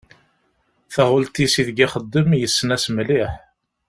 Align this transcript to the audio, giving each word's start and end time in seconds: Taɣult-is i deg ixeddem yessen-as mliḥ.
Taɣult-is 0.93 1.53
i 1.61 1.63
deg 1.67 1.77
ixeddem 1.85 2.29
yessen-as 2.39 2.85
mliḥ. 2.95 3.31